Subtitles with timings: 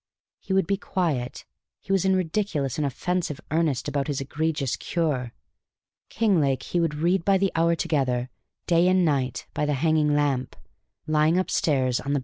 [0.39, 1.45] He would be quiet;
[1.79, 5.31] he was in ridiculous and offensive earnest about his egregious Cure.
[6.09, 8.31] Kinglake he would read by the hour together,
[8.65, 10.55] day and night, by the hanging lamp,
[11.05, 12.19] lying up stairs on the best bed.